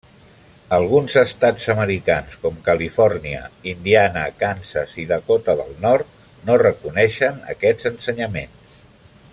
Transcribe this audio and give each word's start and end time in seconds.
Alguns 0.75 1.17
estats 1.21 1.65
americans 1.73 2.37
com 2.45 2.57
Califòrnia, 2.69 3.43
Indiana, 3.73 4.23
Kansas 4.41 4.97
i 5.05 5.05
Dakota 5.13 5.55
del 5.61 5.71
Nord 5.85 6.17
no 6.49 6.57
reconeixen 6.65 7.39
aquests 7.55 7.93
ensenyaments. 7.93 8.75